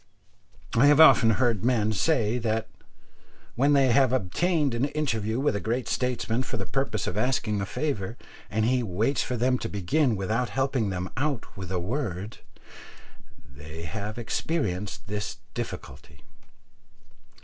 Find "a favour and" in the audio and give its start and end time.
7.61-8.65